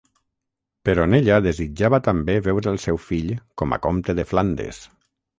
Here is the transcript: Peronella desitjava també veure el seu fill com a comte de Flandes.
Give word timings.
Peronella 0.87 1.35
desitjava 1.47 1.99
també 2.07 2.37
veure 2.47 2.71
el 2.75 2.81
seu 2.85 2.99
fill 3.09 3.29
com 3.63 3.77
a 3.77 3.79
comte 3.85 4.17
de 4.21 4.25
Flandes. 4.31 4.81